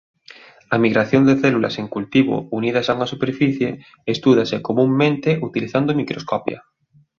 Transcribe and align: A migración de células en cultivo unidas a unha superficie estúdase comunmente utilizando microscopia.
A 0.73 0.75
migración 0.85 1.23
de 1.27 1.39
células 1.43 1.75
en 1.81 1.87
cultivo 1.95 2.35
unidas 2.59 2.85
a 2.87 2.95
unha 2.97 3.11
superficie 3.13 3.69
estúdase 4.15 4.57
comunmente 4.67 5.29
utilizando 5.47 5.97
microscopia. 6.01 6.59